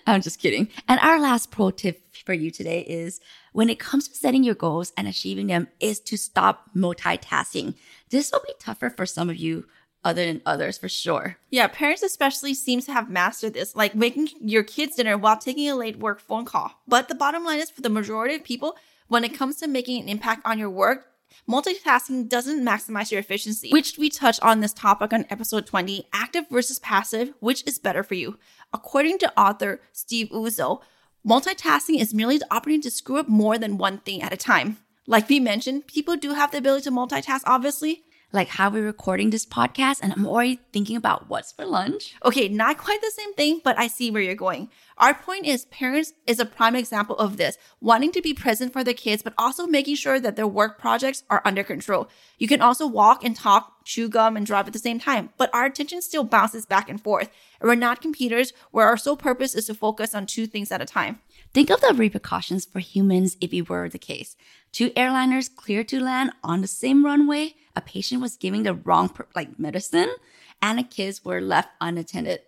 I'm 0.07 0.21
just 0.21 0.39
kidding. 0.39 0.69
And 0.87 0.99
our 1.01 1.19
last 1.19 1.51
pro 1.51 1.71
tip 1.71 2.01
for 2.25 2.33
you 2.33 2.49
today 2.51 2.81
is 2.81 3.19
when 3.53 3.69
it 3.69 3.79
comes 3.79 4.07
to 4.07 4.15
setting 4.15 4.43
your 4.43 4.55
goals 4.55 4.93
and 4.97 5.07
achieving 5.07 5.47
them 5.47 5.67
is 5.79 5.99
to 6.01 6.17
stop 6.17 6.69
multitasking. 6.75 7.75
This 8.09 8.31
will 8.31 8.41
be 8.45 8.53
tougher 8.59 8.89
for 8.89 9.05
some 9.05 9.29
of 9.29 9.37
you 9.37 9.65
other 10.03 10.25
than 10.25 10.41
others 10.45 10.77
for 10.77 10.87
sure. 10.87 11.37
Yeah, 11.49 11.67
parents 11.67 12.03
especially 12.03 12.53
seem 12.53 12.81
to 12.81 12.93
have 12.93 13.09
mastered 13.09 13.55
this, 13.55 13.75
like 13.75 13.95
making 13.95 14.29
your 14.39 14.63
kids 14.63 14.95
dinner 14.95 15.17
while 15.17 15.37
taking 15.37 15.67
a 15.69 15.75
late 15.75 15.97
work 15.97 16.19
phone 16.19 16.45
call. 16.45 16.71
But 16.87 17.07
the 17.07 17.15
bottom 17.15 17.43
line 17.43 17.59
is 17.59 17.71
for 17.71 17.81
the 17.81 17.89
majority 17.89 18.35
of 18.35 18.43
people, 18.43 18.75
when 19.07 19.23
it 19.23 19.33
comes 19.33 19.57
to 19.57 19.67
making 19.67 20.01
an 20.01 20.09
impact 20.09 20.43
on 20.45 20.59
your 20.59 20.69
work, 20.69 21.07
multitasking 21.49 22.27
doesn't 22.29 22.63
maximize 22.65 23.11
your 23.11 23.19
efficiency, 23.19 23.69
which 23.71 23.97
we 23.97 24.09
touched 24.09 24.41
on 24.41 24.59
this 24.61 24.73
topic 24.73 25.13
on 25.13 25.25
episode 25.29 25.65
20, 25.65 26.07
active 26.13 26.45
versus 26.49 26.79
passive, 26.79 27.33
which 27.39 27.63
is 27.67 27.79
better 27.79 28.03
for 28.03 28.15
you. 28.15 28.37
According 28.73 29.19
to 29.19 29.39
author 29.39 29.81
Steve 29.91 30.29
Uzzell, 30.29 30.81
multitasking 31.27 31.99
is 31.99 32.13
merely 32.13 32.37
the 32.37 32.53
opportunity 32.53 32.83
to 32.83 32.91
screw 32.91 33.17
up 33.17 33.27
more 33.27 33.57
than 33.57 33.77
one 33.77 33.99
thing 33.99 34.21
at 34.21 34.33
a 34.33 34.37
time. 34.37 34.77
Like 35.07 35.29
we 35.29 35.39
mentioned, 35.39 35.87
people 35.87 36.17
do 36.17 36.33
have 36.33 36.51
the 36.51 36.57
ability 36.57 36.83
to 36.85 36.91
multitask, 36.91 37.41
obviously, 37.45 38.03
Like 38.35 38.49
how 38.49 38.69
we're 38.69 38.83
recording 38.83 39.29
this 39.29 39.45
podcast, 39.45 39.99
and 40.01 40.11
I'm 40.11 40.27
already 40.27 40.59
thinking 40.73 40.97
about 40.97 41.29
what's 41.29 41.53
for 41.53 41.65
lunch. 41.65 42.15
Okay, 42.25 42.49
not 42.49 42.77
quite 42.77 42.99
the 42.99 43.11
same 43.15 43.33
thing, 43.33 43.61
but 43.63 43.79
I 43.79 43.87
see 43.87 44.11
where 44.11 44.21
you're 44.21 44.35
going. 44.35 44.69
Our 44.97 45.13
point 45.13 45.45
is 45.45 45.65
parents 45.65 46.13
is 46.25 46.39
a 46.39 46.45
prime 46.45 46.75
example 46.75 47.17
of 47.17 47.35
this, 47.35 47.57
wanting 47.81 48.13
to 48.13 48.21
be 48.21 48.33
present 48.33 48.71
for 48.71 48.81
their 48.81 48.93
kids, 48.93 49.21
but 49.21 49.33
also 49.37 49.67
making 49.67 49.95
sure 49.95 50.21
that 50.21 50.37
their 50.37 50.47
work 50.47 50.79
projects 50.79 51.23
are 51.29 51.41
under 51.43 51.65
control. 51.65 52.07
You 52.37 52.47
can 52.47 52.61
also 52.61 52.87
walk 52.87 53.21
and 53.21 53.35
talk, 53.35 53.83
chew 53.83 54.07
gum, 54.07 54.37
and 54.37 54.45
drive 54.45 54.67
at 54.67 54.73
the 54.73 54.79
same 54.79 54.99
time, 54.99 55.31
but 55.37 55.53
our 55.53 55.65
attention 55.65 56.01
still 56.01 56.23
bounces 56.23 56.65
back 56.65 56.87
and 56.89 57.01
forth. 57.01 57.29
And 57.59 57.67
we're 57.67 57.75
not 57.75 58.01
computers 58.01 58.53
where 58.71 58.87
our 58.87 58.95
sole 58.95 59.17
purpose 59.17 59.53
is 59.53 59.65
to 59.65 59.73
focus 59.73 60.15
on 60.15 60.27
two 60.27 60.47
things 60.47 60.71
at 60.71 60.81
a 60.81 60.85
time. 60.85 61.19
Think 61.53 61.69
of 61.69 61.81
the 61.81 61.93
repercussions 61.93 62.63
for 62.63 62.79
humans 62.79 63.35
if 63.41 63.53
it 63.53 63.67
were 63.67 63.89
the 63.89 63.99
case. 63.99 64.37
Two 64.71 64.91
airliners 64.91 65.53
cleared 65.53 65.89
to 65.89 66.01
land 66.01 66.31
on 66.41 66.61
the 66.61 66.67
same 66.67 67.03
runway, 67.03 67.55
a 67.75 67.81
patient 67.81 68.21
was 68.21 68.37
giving 68.37 68.63
the 68.63 68.73
wrong 68.73 69.13
like 69.35 69.59
medicine, 69.59 70.15
and 70.61 70.79
the 70.79 70.83
kids 70.83 71.25
were 71.25 71.41
left 71.41 71.69
unattended 71.81 72.39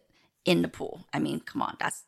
in 0.46 0.62
the 0.62 0.70
pool. 0.70 1.06
I 1.14 1.20
mean, 1.20 1.42
come 1.42 1.62
on, 1.62 1.76
that's 1.78 2.04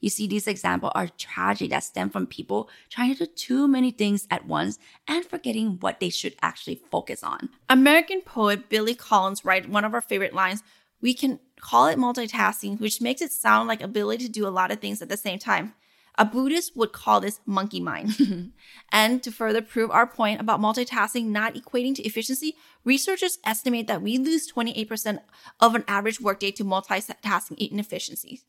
you 0.00 0.10
see 0.10 0.26
these 0.26 0.46
examples 0.46 0.92
are 0.94 1.08
tragedy 1.08 1.68
that 1.68 1.84
stem 1.84 2.10
from 2.10 2.26
people 2.26 2.68
trying 2.88 3.14
to 3.14 3.26
do 3.26 3.32
too 3.32 3.68
many 3.68 3.90
things 3.90 4.26
at 4.30 4.46
once 4.46 4.78
and 5.06 5.24
forgetting 5.24 5.78
what 5.80 6.00
they 6.00 6.10
should 6.10 6.34
actually 6.42 6.80
focus 6.90 7.22
on. 7.22 7.50
American 7.68 8.20
poet 8.22 8.68
Billy 8.68 8.94
Collins 8.94 9.44
writes 9.44 9.68
one 9.68 9.84
of 9.84 9.94
our 9.94 10.00
favorite 10.00 10.34
lines 10.34 10.62
We 11.00 11.14
can 11.14 11.38
call 11.60 11.86
it 11.86 11.98
multitasking, 11.98 12.80
which 12.80 13.00
makes 13.00 13.22
it 13.22 13.32
sound 13.32 13.68
like 13.68 13.82
ability 13.82 14.26
to 14.26 14.32
do 14.32 14.46
a 14.46 14.48
lot 14.48 14.70
of 14.70 14.80
things 14.80 15.00
at 15.00 15.08
the 15.08 15.16
same 15.16 15.38
time. 15.38 15.74
A 16.18 16.24
Buddhist 16.24 16.76
would 16.76 16.92
call 16.92 17.20
this 17.20 17.40
monkey 17.46 17.80
mind. 17.80 18.52
and 18.92 19.22
to 19.22 19.30
further 19.30 19.62
prove 19.62 19.90
our 19.90 20.06
point 20.06 20.40
about 20.40 20.60
multitasking 20.60 21.26
not 21.26 21.54
equating 21.54 21.94
to 21.94 22.02
efficiency, 22.02 22.56
researchers 22.84 23.38
estimate 23.44 23.86
that 23.86 24.02
we 24.02 24.18
lose 24.18 24.50
28% 24.50 25.20
of 25.60 25.74
an 25.74 25.84
average 25.88 26.20
workday 26.20 26.50
to 26.50 26.64
multitasking 26.64 27.56
inefficiencies. 27.70 28.44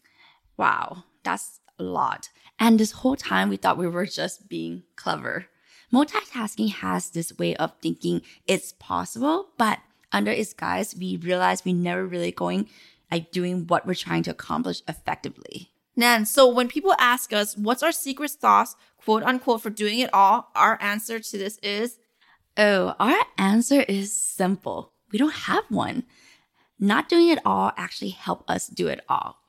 Wow, 0.58 1.06
that's 1.24 1.60
a 1.80 1.84
lot. 1.84 2.30
And 2.60 2.80
this 2.80 2.92
whole 2.92 3.16
time 3.16 3.50
we 3.50 3.58
thought 3.58 3.78
we 3.78 3.88
were 3.88 4.06
just 4.06 4.48
being 4.50 4.84
clever. 4.96 5.48
Multitasking 5.94 6.74
has 6.76 7.10
this 7.10 7.38
way 7.38 7.56
of 7.56 7.74
thinking 7.82 8.22
it's 8.48 8.74
possible, 8.74 9.50
but 9.58 9.80
under 10.12 10.32
its 10.32 10.54
guise, 10.54 10.96
we 10.96 11.18
realize 11.18 11.66
we're 11.66 11.76
never 11.76 12.06
really 12.06 12.32
going 12.32 12.70
like 13.12 13.32
doing 13.32 13.68
what 13.68 13.86
we're 13.86 13.94
trying 13.94 14.24
to 14.24 14.32
accomplish 14.32 14.82
effectively. 14.88 15.72
Nan, 15.96 16.26
so 16.26 16.48
when 16.48 16.70
people 16.70 16.96
ask 16.98 17.34
us 17.34 17.58
what's 17.58 17.84
our 17.84 17.92
secret 17.92 18.32
sauce, 18.32 18.76
quote 18.98 19.24
unquote, 19.24 19.62
for 19.62 19.70
doing 19.70 20.00
it 20.00 20.14
all, 20.14 20.50
our 20.56 20.82
answer 20.82 21.20
to 21.20 21.38
this 21.38 21.58
is 21.62 21.98
Oh, 22.58 22.96
our 23.00 23.26
answer 23.38 23.82
is 23.82 24.14
simple. 24.14 24.94
We 25.12 25.20
don't 25.20 25.34
have 25.34 25.64
one. 25.70 26.04
Not 26.80 27.10
doing 27.10 27.30
it 27.30 27.40
all 27.46 27.72
actually 27.78 28.10
help 28.10 28.50
us 28.50 28.68
do 28.68 28.88
it 28.88 29.02
all. 29.08 29.41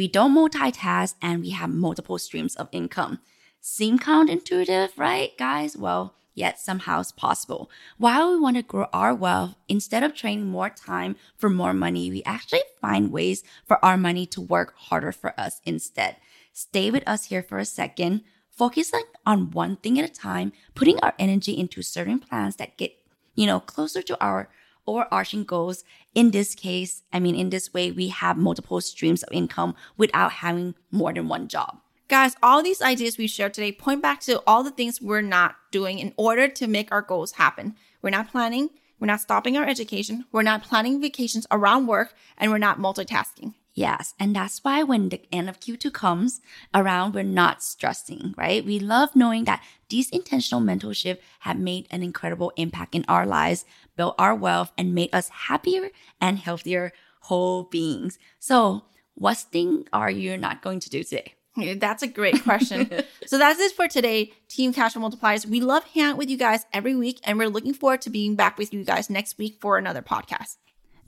We 0.00 0.08
don't 0.08 0.34
multitask 0.34 1.12
and 1.20 1.42
we 1.42 1.50
have 1.50 1.68
multiple 1.68 2.16
streams 2.18 2.56
of 2.56 2.70
income. 2.72 3.20
Seem 3.60 3.98
counterintuitive, 3.98 4.96
right, 4.96 5.36
guys? 5.36 5.76
Well, 5.76 6.14
yet 6.32 6.58
somehow 6.58 7.00
it's 7.00 7.12
possible. 7.12 7.70
While 7.98 8.30
we 8.30 8.40
want 8.40 8.56
to 8.56 8.62
grow 8.62 8.86
our 8.94 9.14
wealth, 9.14 9.56
instead 9.68 10.02
of 10.02 10.14
trading 10.14 10.46
more 10.46 10.70
time 10.70 11.16
for 11.36 11.50
more 11.50 11.74
money, 11.74 12.10
we 12.10 12.22
actually 12.24 12.62
find 12.80 13.12
ways 13.12 13.44
for 13.66 13.84
our 13.84 13.98
money 13.98 14.24
to 14.28 14.40
work 14.40 14.72
harder 14.74 15.12
for 15.12 15.38
us 15.38 15.60
instead. 15.66 16.16
Stay 16.54 16.90
with 16.90 17.06
us 17.06 17.26
here 17.26 17.42
for 17.42 17.58
a 17.58 17.66
second, 17.66 18.22
focusing 18.50 19.04
on 19.26 19.50
one 19.50 19.76
thing 19.76 19.98
at 19.98 20.08
a 20.08 20.10
time, 20.10 20.54
putting 20.74 20.98
our 21.00 21.12
energy 21.18 21.52
into 21.52 21.82
certain 21.82 22.20
plans 22.20 22.56
that 22.56 22.78
get, 22.78 22.92
you 23.34 23.46
know, 23.46 23.60
closer 23.60 24.00
to 24.00 24.18
our 24.18 24.48
overarching 24.86 25.44
goals. 25.44 25.84
In 26.14 26.30
this 26.30 26.54
case, 26.54 27.02
I 27.12 27.20
mean, 27.20 27.34
in 27.34 27.50
this 27.50 27.72
way, 27.72 27.90
we 27.90 28.08
have 28.08 28.36
multiple 28.36 28.80
streams 28.80 29.22
of 29.22 29.32
income 29.32 29.74
without 29.96 30.32
having 30.32 30.74
more 30.90 31.12
than 31.12 31.28
one 31.28 31.48
job. 31.48 31.78
Guys, 32.08 32.34
all 32.42 32.62
these 32.62 32.82
ideas 32.82 33.18
we 33.18 33.28
shared 33.28 33.54
today 33.54 33.70
point 33.70 34.02
back 34.02 34.20
to 34.20 34.42
all 34.46 34.64
the 34.64 34.72
things 34.72 35.00
we're 35.00 35.22
not 35.22 35.54
doing 35.70 36.00
in 36.00 36.12
order 36.16 36.48
to 36.48 36.66
make 36.66 36.90
our 36.90 37.02
goals 37.02 37.32
happen. 37.32 37.76
We're 38.02 38.10
not 38.10 38.30
planning, 38.30 38.70
we're 38.98 39.06
not 39.06 39.20
stopping 39.20 39.56
our 39.56 39.66
education, 39.66 40.24
we're 40.32 40.42
not 40.42 40.64
planning 40.64 41.00
vacations 41.00 41.46
around 41.52 41.86
work, 41.86 42.14
and 42.36 42.50
we're 42.50 42.58
not 42.58 42.78
multitasking. 42.78 43.54
Yes, 43.80 44.12
and 44.20 44.36
that's 44.36 44.62
why 44.62 44.82
when 44.82 45.08
the 45.08 45.22
end 45.32 45.48
of 45.48 45.58
Q2 45.58 45.90
comes 45.94 46.42
around, 46.74 47.14
we're 47.14 47.22
not 47.22 47.62
stressing, 47.62 48.34
right? 48.36 48.62
We 48.62 48.78
love 48.78 49.16
knowing 49.16 49.44
that 49.44 49.62
these 49.88 50.10
intentional 50.10 50.60
mental 50.60 50.92
shifts 50.92 51.24
have 51.40 51.58
made 51.58 51.86
an 51.90 52.02
incredible 52.02 52.52
impact 52.56 52.94
in 52.94 53.06
our 53.08 53.24
lives, 53.24 53.64
built 53.96 54.16
our 54.18 54.34
wealth, 54.34 54.70
and 54.76 54.94
made 54.94 55.14
us 55.14 55.30
happier 55.30 55.88
and 56.20 56.38
healthier 56.38 56.92
whole 57.22 57.62
beings. 57.62 58.18
So, 58.38 58.82
what 59.14 59.38
thing 59.38 59.88
are 59.94 60.10
you 60.10 60.36
not 60.36 60.60
going 60.60 60.80
to 60.80 60.90
do 60.90 61.02
today? 61.02 61.32
That's 61.56 62.02
a 62.02 62.06
great 62.06 62.42
question. 62.42 62.90
so 63.26 63.38
that's 63.38 63.58
it 63.60 63.72
for 63.72 63.88
today, 63.88 64.34
Team 64.48 64.74
Cash 64.74 64.92
Multipliers. 64.94 65.46
We 65.46 65.62
love 65.62 65.84
hanging 65.84 66.10
out 66.10 66.18
with 66.18 66.28
you 66.28 66.36
guys 66.36 66.66
every 66.74 66.94
week, 66.94 67.18
and 67.24 67.38
we're 67.38 67.48
looking 67.48 67.72
forward 67.72 68.02
to 68.02 68.10
being 68.10 68.36
back 68.36 68.58
with 68.58 68.74
you 68.74 68.84
guys 68.84 69.08
next 69.08 69.38
week 69.38 69.56
for 69.58 69.78
another 69.78 70.02
podcast. 70.02 70.58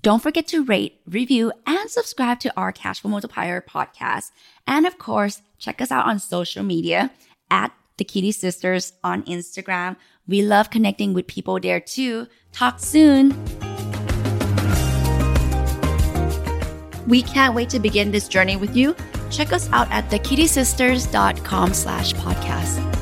Don't 0.02 0.20
forget 0.20 0.48
to 0.48 0.64
rate, 0.64 1.00
review, 1.06 1.52
and 1.64 1.88
subscribe 1.88 2.40
to 2.40 2.52
our 2.56 2.72
Cash 2.72 3.02
Cashflow 3.02 3.10
Multiplier 3.10 3.60
podcast. 3.60 4.32
And 4.66 4.84
of 4.84 4.98
course, 4.98 5.42
check 5.58 5.80
us 5.80 5.92
out 5.92 6.06
on 6.06 6.18
social 6.18 6.64
media 6.64 7.12
at 7.52 7.72
the 7.98 8.04
Kitti 8.04 8.34
Sisters 8.34 8.94
on 9.04 9.22
Instagram. 9.22 9.96
We 10.26 10.42
love 10.42 10.70
connecting 10.70 11.14
with 11.14 11.28
people 11.28 11.60
there 11.60 11.78
too. 11.78 12.26
Talk 12.50 12.80
soon. 12.80 13.30
We 17.06 17.22
can't 17.22 17.54
wait 17.54 17.70
to 17.70 17.78
begin 17.78 18.10
this 18.10 18.26
journey 18.26 18.56
with 18.56 18.74
you. 18.74 18.96
Check 19.30 19.52
us 19.52 19.70
out 19.72 19.88
at 19.92 20.10
thekittisisters.com 20.10 21.74
slash 21.74 22.12
podcast. 22.14 23.01